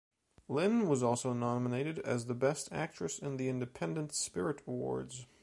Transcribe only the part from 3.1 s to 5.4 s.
in the Independent Spirit Awards.